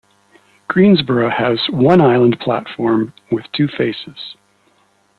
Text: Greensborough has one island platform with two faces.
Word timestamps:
Greensborough 0.67 1.31
has 1.31 1.59
one 1.69 2.01
island 2.01 2.39
platform 2.39 3.13
with 3.31 3.43
two 3.51 3.67
faces. 3.67 4.35